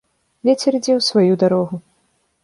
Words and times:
Вецер 0.47 0.77
ідзе 0.77 0.93
ў 0.93 1.01
сваю 1.09 1.33
дарогу. 1.43 1.75